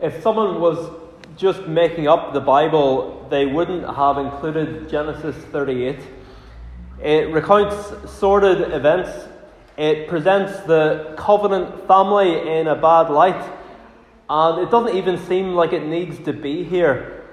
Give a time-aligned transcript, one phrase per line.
[0.00, 0.92] If someone was
[1.36, 5.98] just making up the Bible, they wouldn't have included Genesis 38.
[7.02, 9.10] It recounts sordid events,
[9.76, 13.42] it presents the covenant family in a bad light,
[14.30, 17.24] and it doesn't even seem like it needs to be here.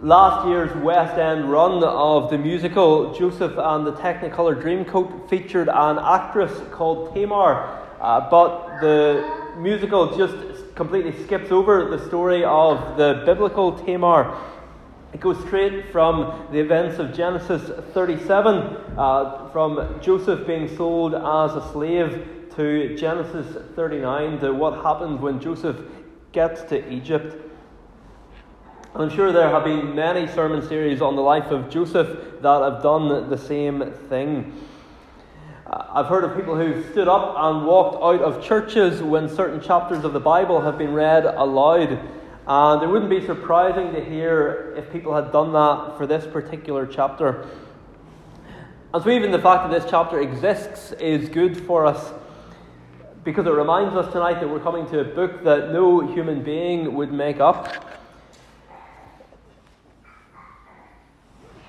[0.00, 5.98] Last year's West End run of the musical Joseph and the Technicolor Dreamcoat featured an
[5.98, 13.22] actress called Tamar, uh, but the musical just completely skips over the story of the
[13.26, 14.36] biblical Tamar.
[15.12, 18.56] It goes straight from the events of Genesis 37,
[18.96, 25.40] uh, from Joseph being sold as a slave, to Genesis 39, to what happens when
[25.40, 25.76] Joseph
[26.32, 27.36] gets to Egypt.
[28.94, 32.82] I'm sure there have been many sermon series on the life of Joseph that have
[32.82, 34.52] done the same thing.
[35.70, 39.60] Uh, I've heard of people who stood up and walked out of churches when certain
[39.60, 41.96] chapters of the Bible have been read aloud.
[42.48, 46.86] And it wouldn't be surprising to hear if people had done that for this particular
[46.86, 47.46] chapter.
[48.92, 52.12] And so, even the fact that this chapter exists is good for us
[53.22, 56.94] because it reminds us tonight that we're coming to a book that no human being
[56.96, 57.68] would make up.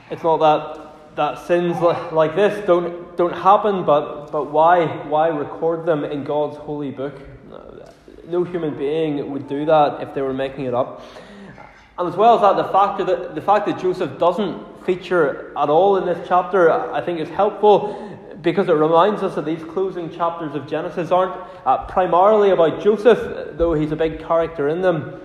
[0.09, 1.77] It's not that, that sins
[2.11, 7.19] like this don't, don't happen, but, but why, why record them in God's holy book?
[8.27, 11.03] No human being would do that if they were making it up.
[11.97, 15.69] And as well as that, the fact that, the fact that Joseph doesn't feature at
[15.69, 18.07] all in this chapter, I think is helpful
[18.41, 23.57] because it reminds us that these closing chapters of Genesis aren't uh, primarily about Joseph,
[23.57, 25.19] though he's a big character in them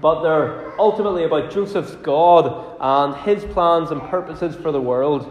[0.00, 5.22] but they're ultimately about Joseph's God and his plans and purposes for the world.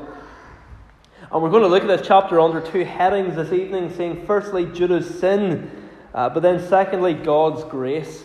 [1.32, 4.66] And we're going to look at this chapter under two headings this evening, seeing firstly
[4.66, 5.70] Judah's sin,
[6.14, 8.24] uh, but then secondly God's grace.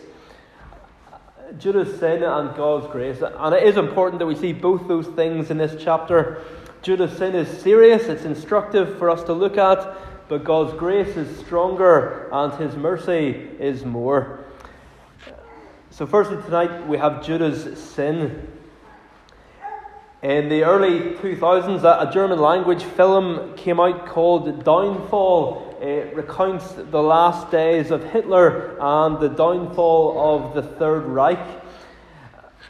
[1.59, 3.19] Judah's sin and God's grace.
[3.23, 6.43] And it is important that we see both those things in this chapter.
[6.81, 9.97] Judah's sin is serious, it's instructive for us to look at,
[10.29, 14.42] but God's grace is stronger and his mercy is more.
[15.93, 18.51] So, firstly, tonight we have Judah's sin.
[20.23, 25.77] In the early 2000s, a German language film came out called Downfall.
[25.83, 31.47] It recounts the last days of Hitler and the downfall of the Third Reich.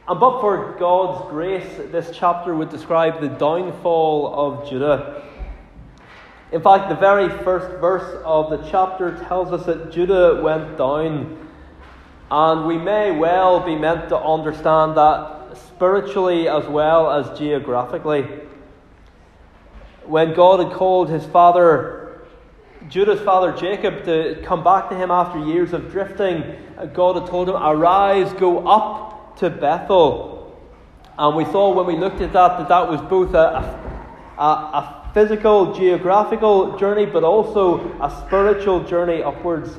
[0.08, 5.22] And but for God's grace, this chapter would describe the downfall of Judah.
[6.50, 11.38] In fact, the very first verse of the chapter tells us that Judah went down.
[12.34, 18.22] And we may well be meant to understand that spiritually as well as geographically.
[20.06, 22.22] When God had called his father,
[22.88, 27.28] Judah's father Jacob, to come back to him after years of drifting, uh, God had
[27.28, 30.58] told him, Arise, go up to Bethel.
[31.18, 33.78] And we saw when we looked at that that that was both a,
[34.38, 39.76] a, a physical, geographical journey, but also a spiritual journey upwards.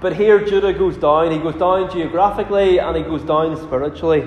[0.00, 1.30] But here Judah goes down.
[1.30, 4.24] He goes down geographically and he goes down spiritually.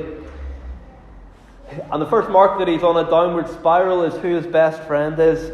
[1.92, 5.20] And the first mark that he's on a downward spiral is who his best friend
[5.20, 5.52] is.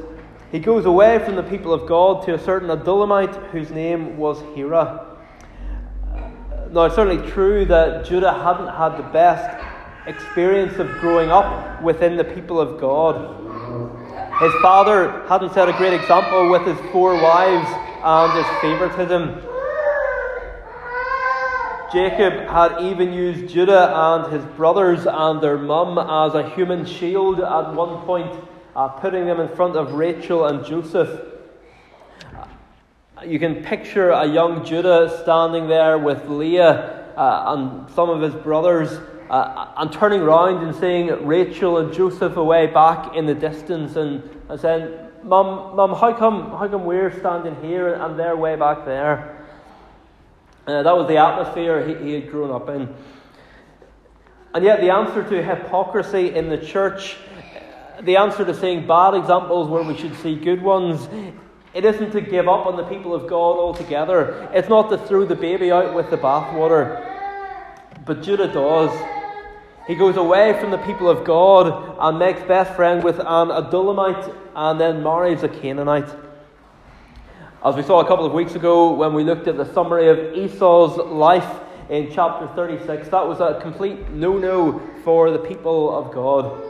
[0.52, 4.42] He goes away from the people of God to a certain Adullamite whose name was
[4.56, 5.18] Hira.
[6.72, 9.64] Now, it's certainly true that Judah hadn't had the best
[10.08, 13.42] experience of growing up within the people of God.
[14.40, 17.70] His father hadn't set a great example with his four wives
[18.04, 19.42] and his favoritism.
[21.96, 27.40] Jacob had even used Judah and his brothers and their mum as a human shield
[27.40, 28.30] at one point,
[28.76, 31.22] uh, putting them in front of Rachel and Joseph.
[33.26, 38.36] You can picture a young Judah standing there with Leah uh, and some of his
[38.44, 38.92] brothers
[39.30, 44.22] uh, and turning around and seeing Rachel and Joseph away back in the distance and,
[44.50, 48.84] and saying, Mum, Mum, how come, how come we're standing here and they're way back
[48.84, 49.35] there?
[50.68, 52.94] Uh, that was the atmosphere he, he had grown up in.
[54.56, 57.18] And yet, the answer to hypocrisy in the church,
[58.02, 61.08] the answer to seeing bad examples where we should see good ones,
[61.74, 64.50] it isn't to give up on the people of God altogether.
[64.54, 67.04] It's not to throw the baby out with the bathwater.
[68.06, 68.98] But Judah does.
[69.86, 74.34] He goes away from the people of God and makes best friend with an Adullamite
[74.56, 76.25] and then marries a Canaanite.
[77.66, 80.36] As we saw a couple of weeks ago when we looked at the summary of
[80.36, 86.14] Esau's life in chapter 36, that was a complete no no for the people of
[86.14, 86.62] God.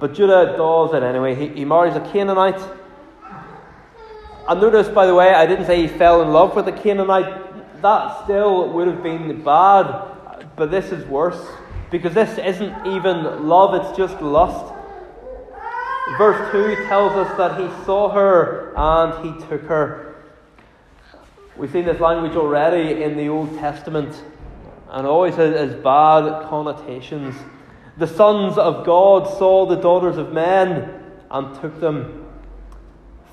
[0.00, 1.36] But Judah does it anyway.
[1.36, 2.60] He, he marries a Canaanite.
[4.48, 7.80] And notice, by the way, I didn't say he fell in love with a Canaanite.
[7.80, 11.46] that still would have been bad, but this is worse
[11.92, 14.74] because this isn't even love, it's just lust.
[16.16, 20.16] Verse 2 tells us that he saw her and he took her.
[21.56, 24.24] We've seen this language already in the Old Testament
[24.90, 27.34] and always has bad connotations.
[27.98, 32.24] The sons of God saw the daughters of men and took them.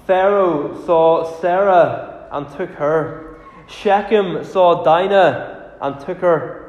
[0.06, 3.38] Pharaoh saw Sarah and took her.
[3.68, 6.64] Shechem saw Dinah and took her.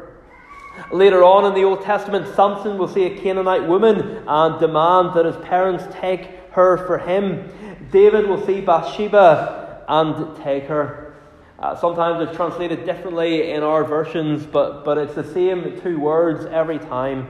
[0.93, 5.25] Later on in the Old Testament, Samson will see a Canaanite woman and demand that
[5.25, 7.51] his parents take her for him.
[7.91, 11.15] David will see Bathsheba and take her.
[11.59, 16.45] Uh, sometimes it's translated differently in our versions, but, but it's the same two words
[16.47, 17.27] every time.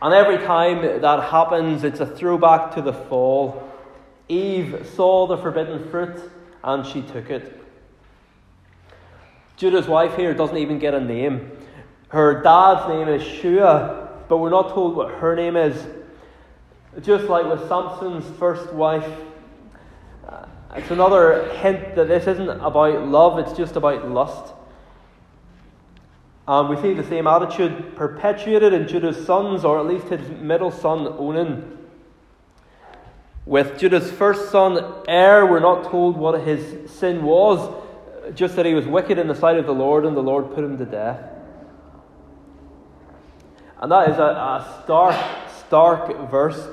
[0.00, 3.68] And every time that happens, it's a throwback to the fall.
[4.28, 6.30] Eve saw the forbidden fruit
[6.62, 7.57] and she took it.
[9.58, 11.50] Judah's wife here doesn't even get a name.
[12.10, 15.84] Her dad's name is Shua, but we're not told what her name is.
[17.02, 19.10] Just like with Samson's first wife,
[20.28, 20.46] uh,
[20.76, 24.54] it's another hint that this isn't about love, it's just about lust.
[26.46, 30.70] And we see the same attitude perpetuated in Judah's sons, or at least his middle
[30.70, 31.78] son Onan.
[33.44, 34.76] With Judah's first son
[35.08, 37.86] Er, we're not told what his sin was
[38.34, 40.64] just that he was wicked in the sight of the Lord and the Lord put
[40.64, 41.20] him to death.
[43.80, 45.16] And that is a, a stark,
[45.66, 46.66] stark verse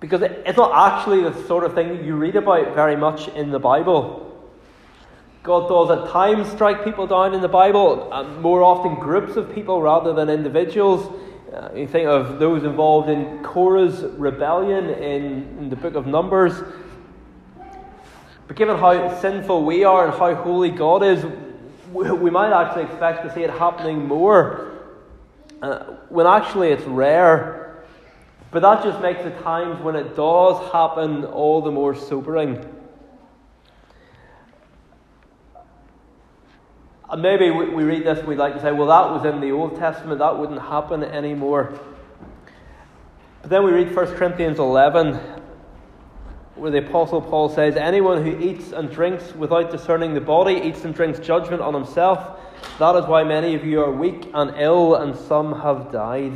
[0.00, 3.50] because it, it's not actually the sort of thing you read about very much in
[3.50, 4.24] the Bible.
[5.42, 9.80] God does at times strike people down in the Bible, more often groups of people
[9.80, 11.10] rather than individuals.
[11.52, 16.52] Uh, you think of those involved in Korah's rebellion in, in the book of Numbers.
[18.48, 21.24] But given how sinful we are and how holy God is,
[21.92, 24.72] we might actually expect to see it happening more.
[25.60, 27.84] Uh, when actually it's rare.
[28.50, 32.64] But that just makes the times when it does happen all the more sobering.
[37.10, 39.40] And maybe we, we read this and we'd like to say, well, that was in
[39.40, 41.78] the Old Testament, that wouldn't happen anymore.
[43.42, 45.37] But then we read 1 Corinthians 11,
[46.58, 50.84] where the Apostle Paul says, Anyone who eats and drinks without discerning the body eats
[50.84, 52.40] and drinks judgment on himself.
[52.78, 56.32] That is why many of you are weak and ill, and some have died.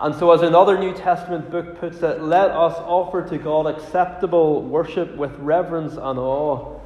[0.00, 4.62] And so, as another New Testament book puts it, let us offer to God acceptable
[4.62, 6.78] worship with reverence and awe,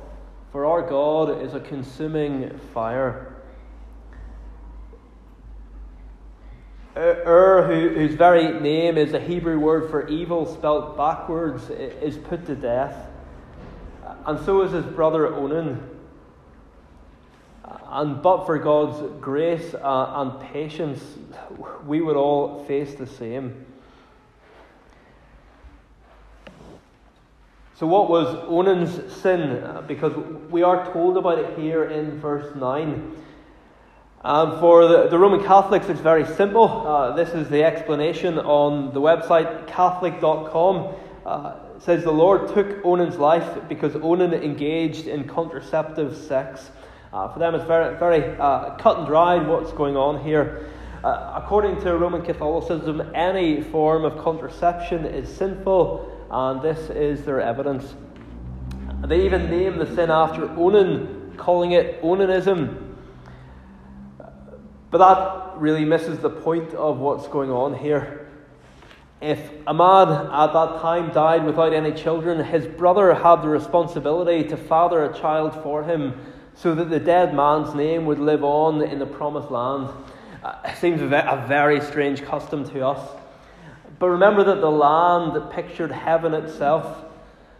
[0.52, 3.37] for our God is a consuming fire.
[6.98, 12.44] Ur, who, whose very name is a Hebrew word for evil spelt backwards, is put
[12.46, 13.08] to death.
[14.26, 15.88] And so is his brother Onan.
[17.86, 21.02] And but for God's grace uh, and patience,
[21.86, 23.64] we would all face the same.
[27.76, 29.84] So, what was Onan's sin?
[29.86, 30.12] Because
[30.50, 33.16] we are told about it here in verse 9.
[34.24, 36.64] Um, for the, the, Roman Catholics, it's very simple.
[36.64, 40.96] Uh, this is the explanation on the website catholic.com.
[41.24, 46.72] Uh, it says the Lord took Onan's life because Onan engaged in contraceptive sex.
[47.12, 50.68] Uh, for them, it's very, very uh, cut and dried what's going on here.
[51.04, 57.40] Uh, according to Roman Catholicism, any form of contraception is sinful, and this is their
[57.40, 57.94] evidence.
[59.06, 62.87] They even name the sin after Onan, calling it Onanism.
[64.90, 68.26] But that really misses the point of what's going on here.
[69.20, 74.48] If a man at that time died without any children, his brother had the responsibility
[74.48, 76.14] to father a child for him
[76.54, 79.90] so that the dead man's name would live on in the promised land.
[80.42, 81.08] Uh, seems a
[81.48, 83.16] very strange custom to us.
[83.98, 87.04] But remember that the land pictured heaven itself.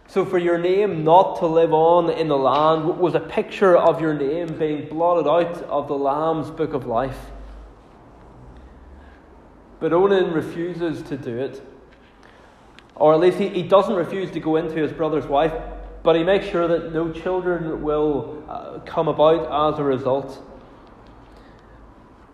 [0.09, 4.01] So, for your name not to live on in the land was a picture of
[4.01, 7.27] your name being blotted out of the Lamb's book of life.
[9.79, 11.61] But Onan refuses to do it.
[12.95, 15.53] Or at least he, he doesn't refuse to go into his brother's wife,
[16.01, 20.43] but he makes sure that no children will uh, come about as a result.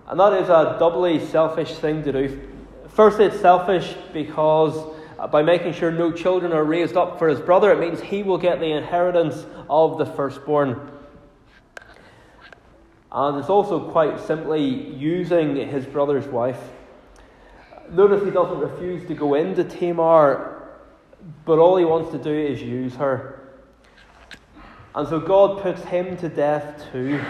[0.08, 2.50] And that is a doubly selfish thing to do.
[2.88, 7.40] Firstly, it's selfish because Uh, by making sure no children are raised up for his
[7.40, 10.92] brother, it means he will get the inheritance of the firstborn.
[13.12, 16.60] And it's also quite simply using his brother's wife.
[17.90, 20.70] Notice he doesn't refuse to go into Tamar,
[21.46, 23.42] but all he wants to do is use her.
[24.96, 27.22] And so God puts him to death too.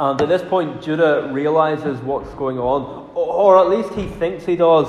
[0.00, 4.56] And at this point, Judah realizes what's going on, or at least he thinks he
[4.56, 4.86] does.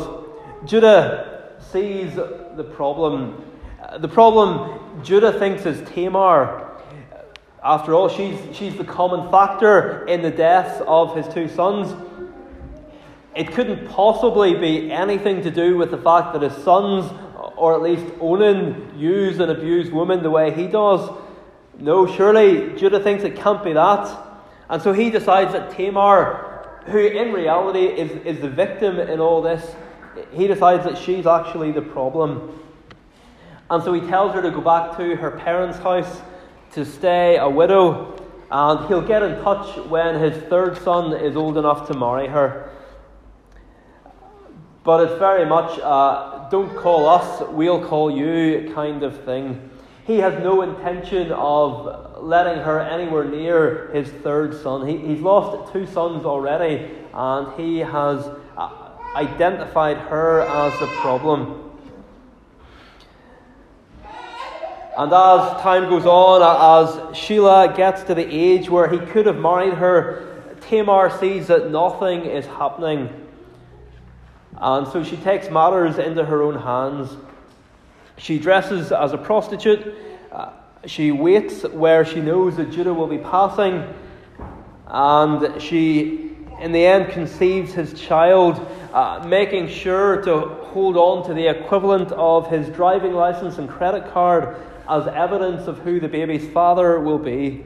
[0.63, 3.43] Judah sees the problem.
[3.99, 6.71] The problem Judah thinks is Tamar.
[7.61, 11.93] After all, she's, she's the common factor in the deaths of his two sons.
[13.35, 17.11] It couldn't possibly be anything to do with the fact that his sons,
[17.57, 21.09] or at least Onan, use and abuse women the way he does.
[21.77, 24.29] No, surely Judah thinks it can't be that.
[24.71, 29.41] And so he decides that Tamar, who in reality is, is the victim in all
[29.41, 29.75] this,
[30.31, 32.57] he decides that she's actually the problem.
[33.69, 36.21] And so he tells her to go back to her parents' house
[36.71, 38.17] to stay a widow,
[38.49, 42.71] and he'll get in touch when his third son is old enough to marry her.
[44.85, 49.70] But it's very much a don't call us, we'll call you kind of thing.
[50.05, 54.87] He has no intention of letting her anywhere near his third son.
[54.87, 58.25] He, he's lost two sons already, and he has
[58.57, 61.71] uh, identified her as the problem.
[64.97, 69.37] And as time goes on, as Shelah gets to the age where he could have
[69.37, 73.09] married her, Tamar sees that nothing is happening.
[74.57, 77.15] And so she takes matters into her own hands.
[78.21, 79.95] She dresses as a prostitute.
[80.31, 80.51] Uh,
[80.85, 83.83] she waits where she knows that Judah will be passing.
[84.85, 88.59] And she, in the end, conceives his child,
[88.93, 94.13] uh, making sure to hold on to the equivalent of his driving license and credit
[94.13, 94.55] card
[94.87, 97.65] as evidence of who the baby's father will be.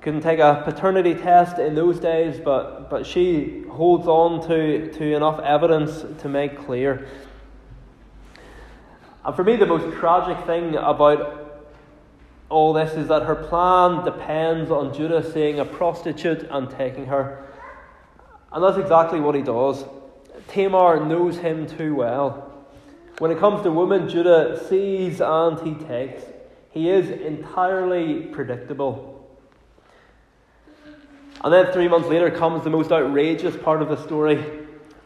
[0.00, 5.14] Couldn't take a paternity test in those days, but, but she holds on to, to
[5.14, 7.06] enough evidence to make clear.
[9.24, 11.38] And for me, the most tragic thing about
[12.48, 17.44] all this is that her plan depends on Judah seeing a prostitute and taking her.
[18.52, 19.84] And that's exactly what he does.
[20.48, 22.52] Tamar knows him too well.
[23.18, 26.24] When it comes to women, Judah sees and he takes.
[26.70, 29.08] He is entirely predictable.
[31.44, 34.61] And then three months later comes the most outrageous part of the story.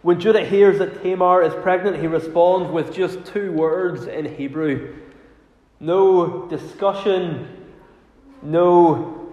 [0.07, 4.95] When Judah hears that Tamar is pregnant, he responds with just two words in Hebrew
[5.81, 7.67] no discussion,
[8.41, 9.33] no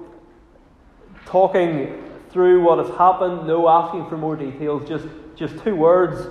[1.28, 6.26] talking through what has happened, no asking for more details, just, just two words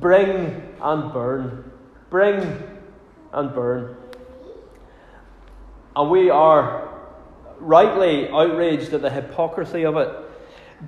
[0.00, 1.70] bring and burn.
[2.10, 2.64] Bring
[3.32, 3.96] and burn.
[5.94, 6.88] And we are
[7.60, 10.12] rightly outraged at the hypocrisy of it.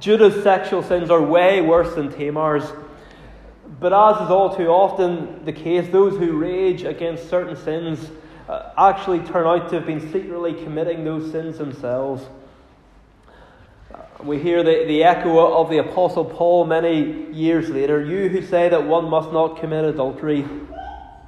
[0.01, 2.65] Judah's sexual sins are way worse than Tamar's.
[3.81, 8.11] But as is all too often the case, those who rage against certain sins
[8.49, 12.25] uh, actually turn out to have been secretly committing those sins themselves.
[14.23, 18.69] We hear the, the echo of the Apostle Paul many years later You who say
[18.69, 20.45] that one must not commit adultery,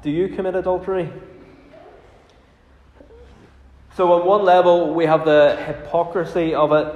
[0.03, 1.13] do you commit adultery?
[3.97, 6.95] So, on one level, we have the hypocrisy of it.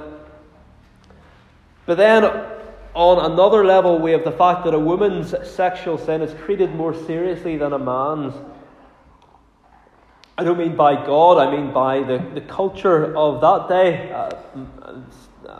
[1.85, 2.23] But then,
[2.95, 6.93] on another level, we have the fact that a woman's sexual sin is treated more
[6.93, 8.33] seriously than a man's.
[10.37, 14.31] I don't mean by God, I mean by the, the culture of that day, uh,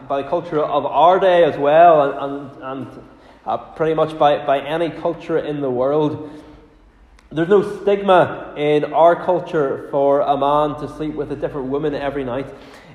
[0.08, 3.04] by the culture of our day as well, and, and, and
[3.46, 6.30] uh, pretty much by, by any culture in the world.
[7.32, 11.94] There's no stigma in our culture for a man to sleep with a different woman
[11.94, 12.48] every night.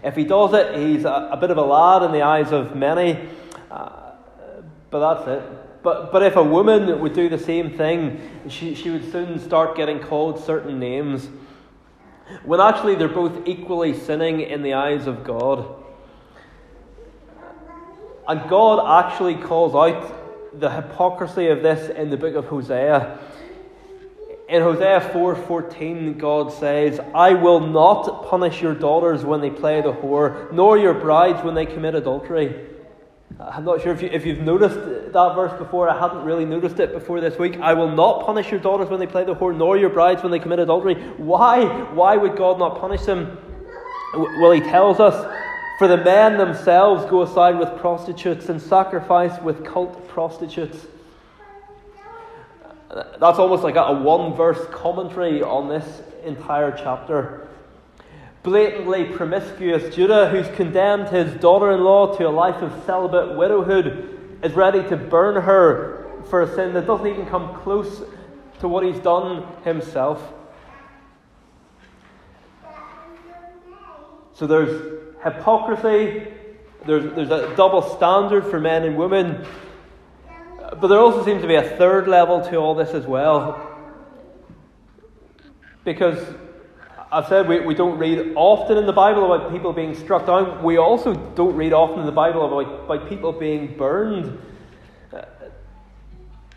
[0.03, 2.75] If he does it, he's a, a bit of a lad in the eyes of
[2.75, 3.29] many,
[3.71, 4.00] uh,
[4.91, 5.83] but that's it.
[5.83, 9.77] But, but if a woman would do the same thing, she, she would soon start
[9.77, 11.29] getting called certain names.
[12.45, 15.77] When actually they're both equally sinning in the eyes of God.
[18.29, 23.19] And God actually calls out the hypocrisy of this in the book of Hosea.
[24.49, 29.93] In Hosea 4:14, God says, "I will not punish your daughters when they play the
[29.93, 32.70] whore, nor your brides when they commit adultery."
[33.41, 34.75] I'm not sure if, you, if you've noticed
[35.13, 35.89] that verse before.
[35.89, 37.59] I hadn't really noticed it before this week.
[37.61, 40.31] I will not punish your daughters when they play the whore, nor your brides when
[40.31, 40.95] they commit adultery.
[41.17, 41.65] Why?
[41.93, 43.39] Why would God not punish them?
[44.15, 45.15] Well, He tells us,
[45.79, 50.87] For the men themselves go aside with prostitutes and sacrifice with cult prostitutes.
[52.91, 57.49] That's almost like a one verse commentary on this entire chapter.
[58.43, 64.19] Blatantly promiscuous Judah, who's condemned his daughter in law to a life of celibate widowhood,
[64.43, 68.03] is ready to burn her for a sin that doesn't even come close
[68.61, 70.33] to what he's done himself.
[74.33, 76.27] So there's hypocrisy,
[76.87, 79.45] there's, there's a double standard for men and women,
[80.81, 83.67] but there also seems to be a third level to all this as well.
[85.85, 86.19] Because
[87.13, 90.63] I've said we, we don't read often in the Bible about people being struck down.
[90.63, 94.39] We also don't read often in the Bible about, about people being burned.
[95.13, 95.23] Uh,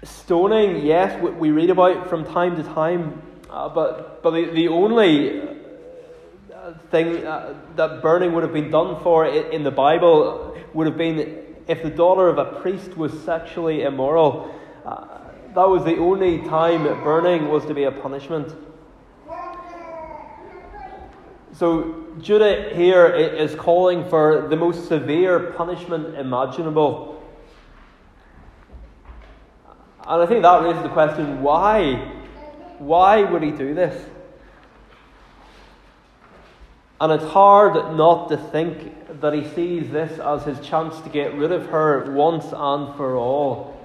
[0.03, 3.19] stoning, yes, we, we, read about from time to time,
[3.50, 9.01] uh, but, but the, the only uh, thing uh, that burning would have been done
[9.01, 13.81] for in the Bible would have been if the daughter of a priest was sexually
[13.81, 14.53] immoral.
[14.86, 15.19] Uh,
[15.55, 18.53] that was the only time burning was to be a punishment.
[21.55, 27.24] So Judah here is calling for the most severe punishment imaginable.
[30.07, 31.95] And I think that raises the question why?
[32.79, 34.10] Why would he do this?
[37.00, 41.36] And it's hard not to think that he sees this as his chance to get
[41.36, 43.79] rid of her once and for all,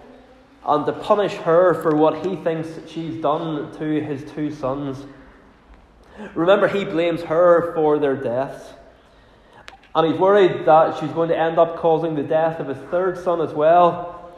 [0.65, 5.05] and to punish her for what he thinks she's done to his two sons.
[6.35, 8.75] Remember, he blames her for their deaths.
[9.95, 13.19] And he's worried that she's going to end up causing the death of his third
[13.19, 14.33] son as well.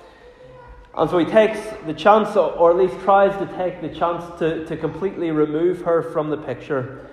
[0.95, 4.65] And so he takes the chance, or at least tries to take the chance, to,
[4.67, 7.07] to completely remove her from the picture.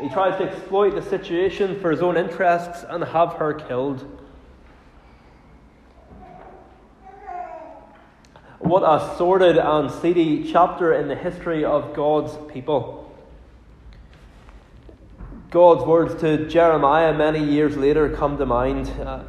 [0.00, 4.18] He tries to exploit the situation for his own interests and have her killed.
[8.58, 13.11] What a sordid and seedy chapter in the history of God's people.
[15.52, 19.22] God's words to Jeremiah many years later come to mind, uh,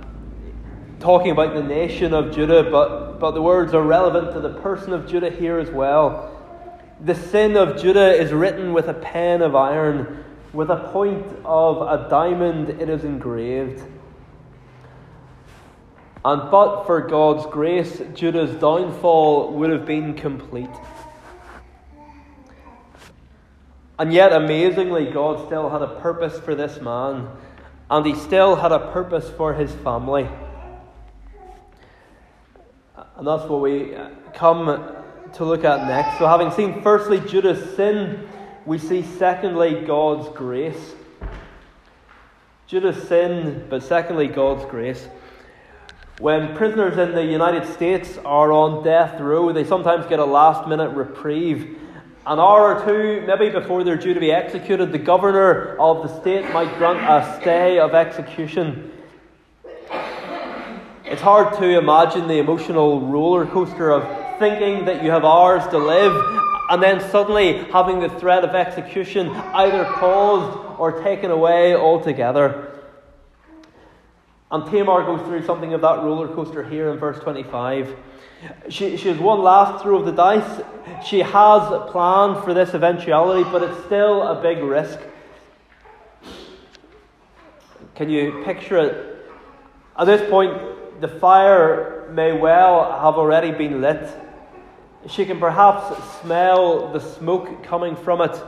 [1.01, 4.93] talking about the nation of Judah, but, but the words are relevant to the person
[4.93, 6.31] of Judah here as well.
[7.01, 11.81] The sin of Judah is written with a pen of iron, with a point of
[11.81, 13.83] a diamond it is engraved.
[16.23, 20.69] And but for God's grace, Judah's downfall would have been complete.
[23.99, 27.29] And yet, amazingly, God still had a purpose for this man,
[27.89, 30.27] and he still had a purpose for his family.
[33.15, 33.95] And that's what we
[34.33, 34.95] come
[35.33, 36.17] to look at next.
[36.17, 38.27] So, having seen firstly Judah's sin,
[38.65, 40.95] we see secondly God's grace.
[42.65, 45.07] Judah's sin, but secondly God's grace.
[46.17, 50.67] When prisoners in the United States are on death row, they sometimes get a last
[50.67, 51.79] minute reprieve
[52.25, 56.21] an hour or two, maybe before they're due to be executed, the governor of the
[56.21, 58.91] state might grant a stay of execution.
[61.03, 65.77] It's hard to imagine the emotional roller coaster of thinking that you have hours to
[65.77, 66.13] live
[66.69, 72.72] and then suddenly having the threat of execution either paused or taken away altogether.
[74.53, 77.97] And Tamar goes through something of that roller coaster here in verse 25.
[78.69, 80.61] She, she has one last throw of the dice.
[81.03, 84.99] She has planned for this eventuality, but it's still a big risk.
[87.95, 89.25] Can you picture it?
[89.97, 94.07] At this point, the fire may well have already been lit.
[95.07, 98.39] She can perhaps smell the smoke coming from it.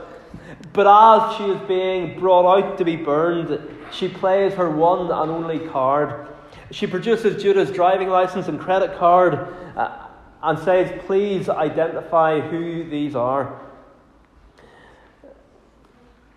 [0.72, 3.60] But as she is being brought out to be burned,
[3.92, 6.28] she plays her one and only card.
[6.70, 9.34] She produces Judah's driving license and credit card
[9.76, 10.08] uh,
[10.42, 13.62] and says, Please identify who these are.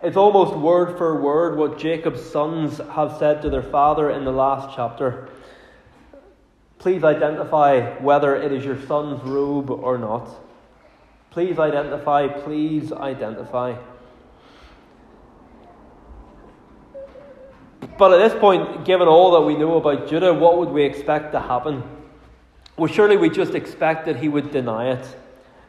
[0.01, 4.31] It's almost word for word what Jacob's sons have said to their father in the
[4.31, 5.27] last chapter.
[6.77, 10.29] Please identify whether it is your son's robe or not.
[11.31, 13.75] Please identify, please identify.
[17.97, 21.33] But at this point, given all that we know about Judah, what would we expect
[21.33, 21.83] to happen?
[22.77, 25.15] Well, surely we just expect that he would deny it,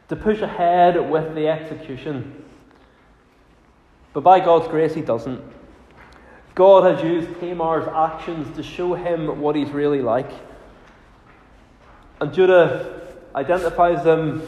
[0.08, 2.44] to push ahead with the execution.
[4.12, 5.42] But by God's grace, he doesn't.
[6.54, 10.30] God has used Tamar's actions to show him what he's really like.
[12.20, 14.46] And Judah identifies them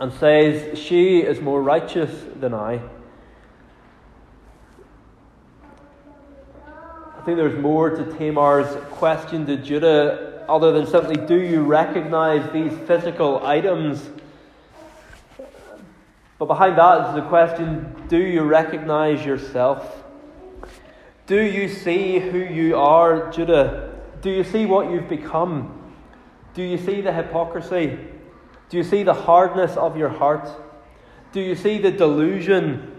[0.00, 2.80] and says, She is more righteous than I.
[7.16, 12.52] I think there's more to Tamar's question to Judah other than simply, do you recognize
[12.52, 14.10] these physical items?
[16.38, 20.04] But behind that is the question, do you recognize yourself?
[21.26, 23.98] Do you see who you are, Judah?
[24.20, 25.92] Do you see what you've become?
[26.52, 27.98] Do you see the hypocrisy?
[28.68, 30.48] Do you see the hardness of your heart?
[31.32, 32.92] Do you see the delusion?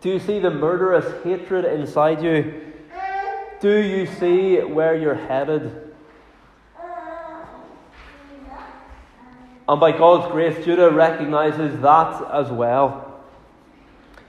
[0.00, 2.62] Do you see the murderous hatred inside you?
[3.60, 5.88] Do you see where you're headed?
[9.68, 13.20] And by God's grace, Judah recognizes that as well.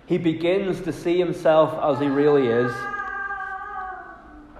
[0.05, 2.73] He begins to see himself as he really is.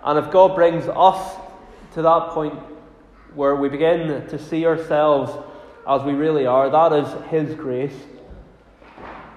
[0.03, 1.37] And if God brings us
[1.95, 2.53] to that point
[3.33, 5.31] where we begin to see ourselves
[5.89, 7.95] as we really are, that is His grace.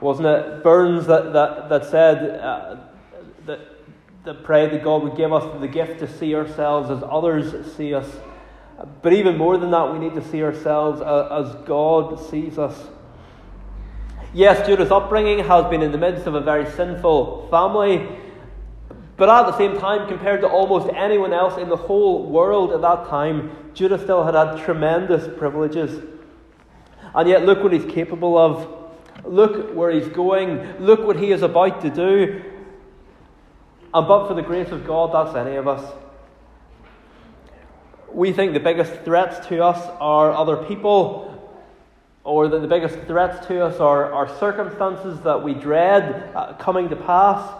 [0.01, 2.77] Wasn't it Burns that, that, that said, uh,
[3.47, 3.61] that,
[4.25, 7.95] that prayed that God would give us the gift to see ourselves as others see
[7.95, 8.09] us?
[9.01, 12.77] But even more than that, we need to see ourselves as God sees us.
[14.35, 18.09] Yes, Judah's upbringing has been in the midst of a very sinful family,
[19.17, 22.81] but at the same time, compared to almost anyone else in the whole world at
[22.81, 26.03] that time, Judah still had had tremendous privileges.
[27.15, 28.69] And yet, look what he's capable of.
[29.25, 30.79] Look where he's going.
[30.81, 32.43] Look what he is about to do.
[33.95, 35.93] And but for the grace of God, that's any of us.
[38.11, 41.29] We think the biggest threats to us are other people,
[42.25, 46.89] or that the biggest threats to us are, are circumstances that we dread uh, coming
[46.89, 47.59] to pass.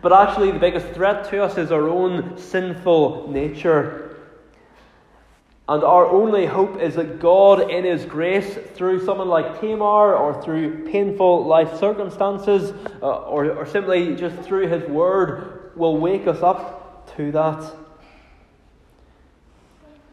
[0.00, 4.07] But actually, the biggest threat to us is our own sinful nature.
[5.68, 10.42] And our only hope is that God, in His grace, through someone like Tamar, or
[10.42, 16.42] through painful life circumstances, uh, or, or simply just through His Word, will wake us
[16.42, 17.74] up to that.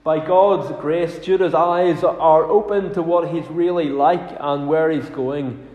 [0.04, 5.10] By God's grace, Judah's eyes are open to what he's really like and where he's
[5.10, 5.68] going.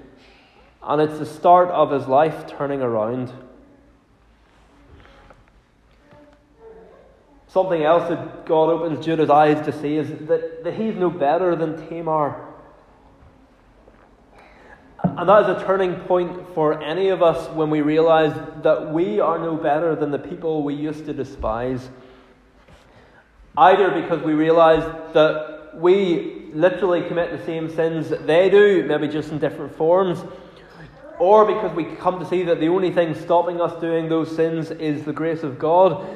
[0.81, 3.33] And it's the start of his life turning around.
[7.53, 11.57] Something else that God opens Judah's eyes to see is that, that he's no better
[11.57, 12.47] than Tamar.
[15.03, 18.33] And that is a turning point for any of us when we realize
[18.63, 21.89] that we are no better than the people we used to despise.
[23.57, 29.09] Either because we realize that we literally commit the same sins that they do, maybe
[29.09, 30.21] just in different forms,
[31.19, 34.71] or because we come to see that the only thing stopping us doing those sins
[34.71, 36.07] is the grace of God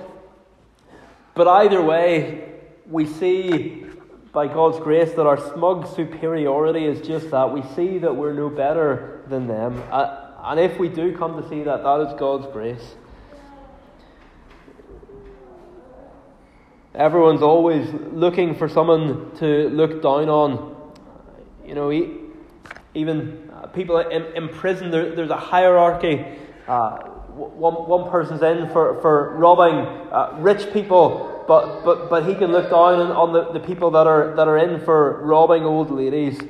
[1.35, 2.53] but either way,
[2.87, 3.87] we see
[4.33, 7.53] by God's grace that our smug superiority is just that.
[7.53, 9.83] We see that we're no better than them.
[9.91, 12.97] And if we do come to see that, that is God's grace.
[16.95, 20.93] Everyone's always looking for someone to look down on.
[21.67, 21.91] You know,
[22.95, 26.25] even people in, in prison, there's a hierarchy.
[26.69, 29.75] Uh, one, one person's in for, for robbing
[30.13, 34.07] uh, rich people, but, but, but he can look down on, the, the people that
[34.07, 36.41] are, that are in for robbing old ladies.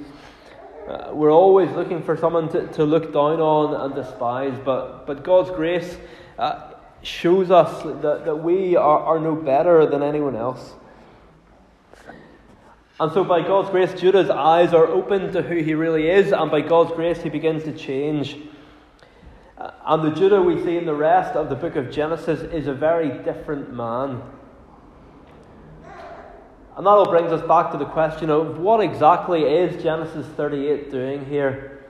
[0.87, 5.25] Uh, we're always looking for someone to, to look down on and despise, but, but
[5.25, 5.97] God's grace
[6.39, 10.75] uh, shows us that, that we are, are no better than anyone else.
[13.01, 16.49] And so, by God's grace, Judah's eyes are open to who he really is, and
[16.49, 18.37] by God's grace, he begins to change.
[19.57, 22.75] And the Judah we see in the rest of the book of Genesis is a
[22.75, 24.23] very different man.
[26.77, 30.91] And that all brings us back to the question of what exactly is Genesis 38
[30.91, 31.87] doing here?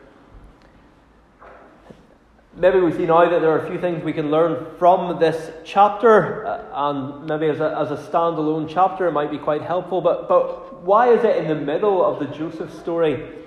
[2.56, 5.50] Maybe we see now that there are a few things we can learn from this
[5.64, 10.00] chapter, uh, and maybe as a, as a standalone chapter it might be quite helpful.
[10.00, 13.43] But, but why is it in the middle of the Joseph story?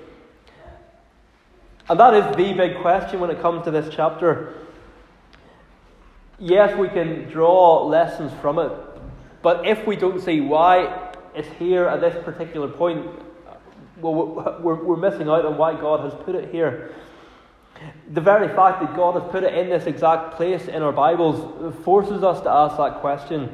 [1.90, 4.56] And that is the big question when it comes to this chapter.
[6.40, 8.72] Yes, we can draw lessons from it,
[9.42, 13.08] but if we don't see why it's here at this particular point,
[14.02, 16.94] well, we're, we're missing out on why God has put it here.
[18.12, 21.76] The very fact that God has put it in this exact place in our Bibles
[21.84, 23.50] forces us to ask that question.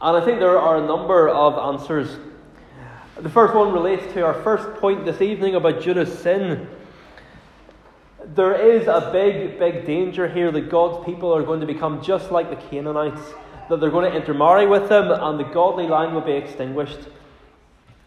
[0.00, 2.16] And I think there are a number of answers
[3.20, 6.66] the first one relates to our first point this evening about Judah's sin.
[8.24, 12.30] There is a big, big danger here that God's people are going to become just
[12.30, 13.20] like the Canaanites,
[13.68, 17.00] that they're going to intermarry with them and the godly line will be extinguished.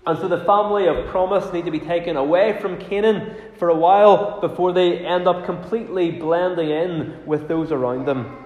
[0.07, 3.75] And so the family of promise need to be taken away from Canaan for a
[3.75, 8.43] while before they end up completely blending in with those around them.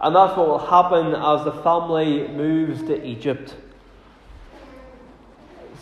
[0.00, 3.54] And that's what will happen as the family moves to Egypt.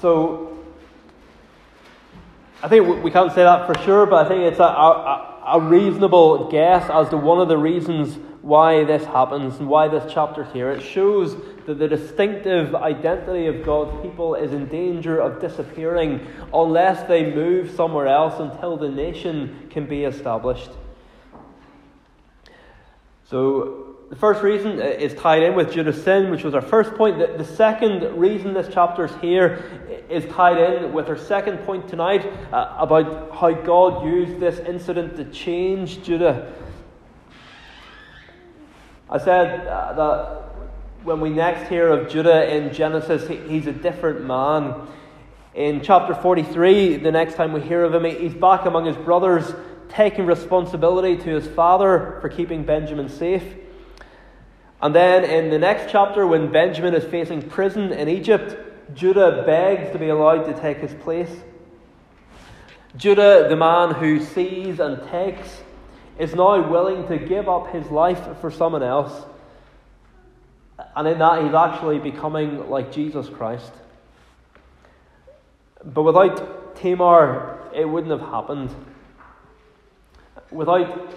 [0.00, 0.58] So
[2.62, 5.60] I think we can't say that for sure, but I think it's a, a, a,
[5.60, 10.50] reasonable guess as to one of the reasons why this happens and why this chapter's
[10.52, 10.70] here.
[10.70, 11.36] It shows
[11.66, 17.70] that the distinctive identity of God's people is in danger of disappearing unless they move
[17.70, 20.70] somewhere else until the nation can be established.
[23.28, 23.79] So,
[24.10, 27.20] the first reason is tied in with Judah's sin, which was our first point.
[27.20, 31.86] The, the second reason this chapter is here is tied in with our second point
[31.86, 36.52] tonight uh, about how God used this incident to change Judah.
[39.08, 40.42] I said uh, that
[41.04, 44.88] when we next hear of Judah in Genesis, he, he's a different man.
[45.54, 49.54] In chapter 43, the next time we hear of him, he's back among his brothers,
[49.88, 53.44] taking responsibility to his father for keeping Benjamin safe.
[54.82, 58.56] And then in the next chapter, when Benjamin is facing prison in Egypt,
[58.94, 61.30] Judah begs to be allowed to take his place.
[62.96, 65.62] Judah, the man who sees and takes,
[66.18, 69.12] is now willing to give up his life for someone else.
[70.96, 73.72] And in that, he's actually becoming like Jesus Christ.
[75.84, 78.74] But without Tamar, it wouldn't have happened.
[80.50, 81.14] Without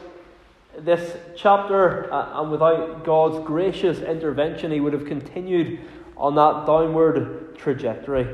[0.80, 5.80] this chapter uh, and without God's gracious intervention, he would have continued
[6.18, 8.28] on that downward trajectory.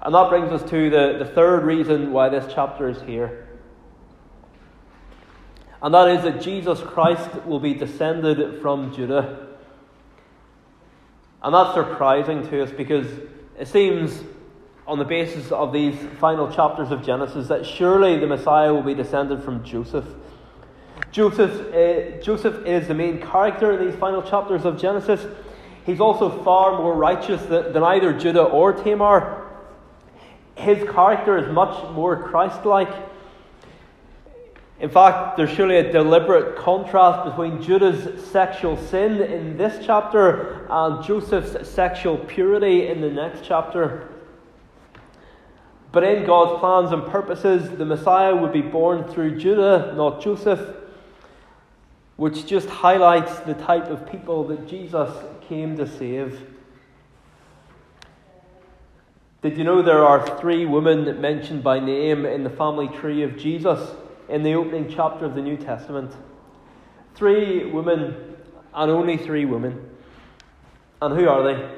[0.00, 3.48] And that brings us to the, the third reason why this chapter is here.
[5.80, 9.48] And that is that Jesus Christ will be descended from Judah.
[11.42, 13.06] And that's surprising to us because
[13.58, 14.22] it seems
[14.86, 18.94] on the basis of these final chapters of Genesis that surely the Messiah will be
[18.94, 20.04] descended from Joseph.
[21.12, 25.24] Joseph, uh, Joseph is the main character in these final chapters of Genesis.
[25.84, 29.46] He's also far more righteous than, than either Judah or Tamar.
[30.54, 32.90] His character is much more Christ like.
[34.80, 41.04] In fact, there's surely a deliberate contrast between Judah's sexual sin in this chapter and
[41.04, 44.08] Joseph's sexual purity in the next chapter.
[45.92, 50.74] But in God's plans and purposes, the Messiah would be born through Judah, not Joseph,
[52.16, 55.10] which just highlights the type of people that Jesus
[55.48, 56.46] came to save.
[59.42, 63.36] Did you know there are three women mentioned by name in the family tree of
[63.36, 63.90] Jesus
[64.28, 66.14] in the opening chapter of the New Testament?
[67.16, 68.36] Three women,
[68.72, 69.90] and only three women.
[71.02, 71.70] And who are they?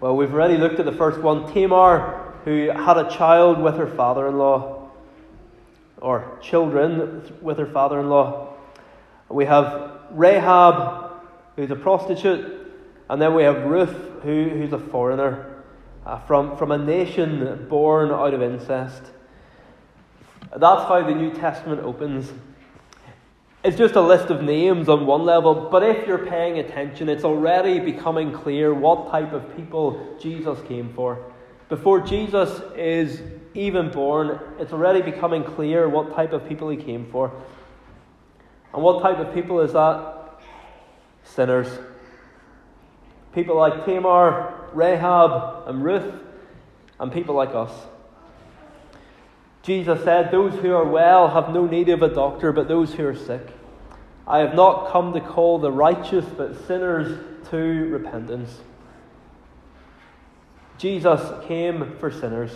[0.00, 3.88] Well, we've already looked at the first one Tamar, who had a child with her
[3.88, 4.88] father in law,
[6.00, 8.54] or children with her father in law.
[9.28, 11.10] We have Rahab,
[11.56, 12.72] who's a prostitute,
[13.10, 15.56] and then we have Ruth, who, who's a foreigner
[16.06, 19.02] uh, from, from a nation born out of incest.
[20.56, 22.32] That's how the New Testament opens.
[23.64, 27.24] It's just a list of names on one level, but if you're paying attention, it's
[27.24, 31.32] already becoming clear what type of people Jesus came for.
[31.68, 33.20] Before Jesus is
[33.54, 37.32] even born, it's already becoming clear what type of people he came for.
[38.72, 40.40] And what type of people is that?
[41.24, 41.68] Sinners.
[43.34, 46.14] People like Tamar, Rahab, and Ruth,
[47.00, 47.72] and people like us.
[49.62, 53.04] Jesus said, Those who are well have no need of a doctor, but those who
[53.06, 53.44] are sick.
[54.28, 57.18] I have not come to call the righteous, but sinners
[57.50, 58.60] to repentance.
[60.78, 62.50] Jesus came for sinners.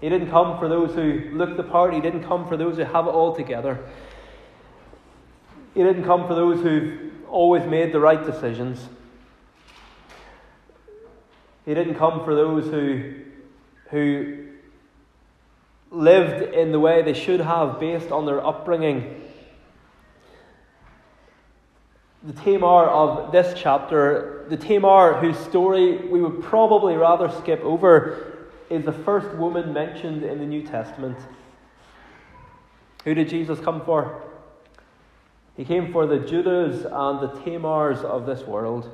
[0.00, 2.84] He didn't come for those who look the part, He didn't come for those who
[2.84, 3.78] have it all together.
[5.74, 8.88] He didn't come for those who've always made the right decisions.
[11.64, 13.14] He didn't come for those who,
[13.90, 14.48] who
[15.90, 19.23] lived in the way they should have based on their upbringing
[22.24, 28.46] the Tamar of this chapter, the Tamar whose story we would probably rather skip over,
[28.70, 31.18] is the first woman mentioned in the New Testament.
[33.04, 34.22] Who did Jesus come for?
[35.54, 38.90] He came for the Judahs and the Tamars of this world.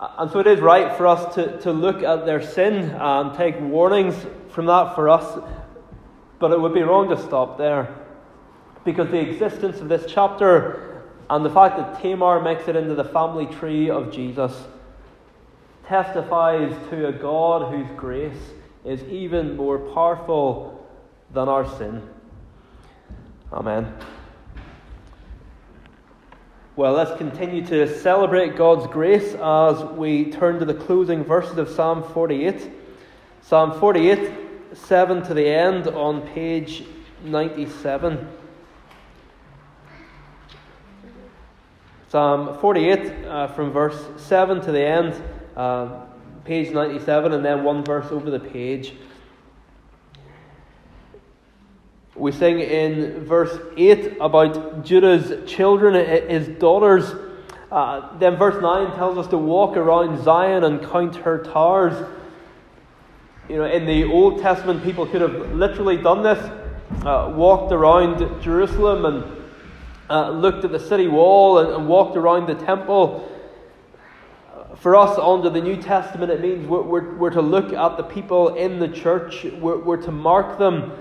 [0.00, 3.60] And so it is right for us to, to look at their sin and take
[3.60, 4.14] warnings
[4.50, 5.42] from that for us,
[6.38, 8.01] but it would be wrong to stop there.
[8.84, 13.04] Because the existence of this chapter and the fact that Tamar makes it into the
[13.04, 14.52] family tree of Jesus
[15.86, 18.52] testifies to a God whose grace
[18.84, 20.86] is even more powerful
[21.32, 22.02] than our sin.
[23.52, 23.94] Amen.
[26.74, 31.68] Well, let's continue to celebrate God's grace as we turn to the closing verses of
[31.68, 32.70] Psalm 48.
[33.42, 34.32] Psalm 48,
[34.72, 36.84] 7 to the end on page
[37.24, 38.26] 97.
[42.12, 45.14] Psalm 48, uh, from verse 7 to the end,
[45.56, 46.00] uh,
[46.44, 48.92] page 97, and then one verse over the page.
[52.14, 55.94] We sing in verse 8 about Judah's children,
[56.28, 57.14] his daughters.
[57.70, 61.94] Uh, then verse 9 tells us to walk around Zion and count her towers.
[63.48, 66.38] You know, in the Old Testament, people could have literally done this,
[67.06, 69.41] uh, walked around Jerusalem and
[70.12, 73.26] uh, looked at the city wall and, and, walked around the temple.
[74.76, 78.02] For us, under the New Testament, it means we're, we're, we're to look at the
[78.02, 80.92] people in the church, we're, we're to mark them,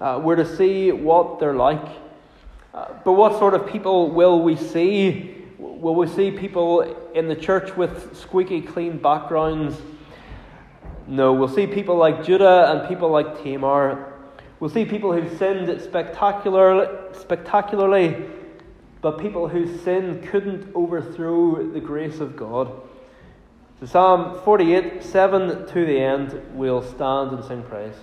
[0.00, 1.84] uh, we're to see what they're like.
[2.74, 5.46] Uh, but what sort of people will we see?
[5.58, 9.80] Will we see people in the church with squeaky clean backgrounds?
[11.06, 14.12] No, we'll see people like Judah and people like Tamar.
[14.60, 18.26] We'll see people who've sinned spectacular, spectacularly
[19.00, 22.70] but people whose sin couldn't overthrow the grace of God.
[23.80, 27.94] So Psalm 48, 7 to the end, we'll stand and sing praise.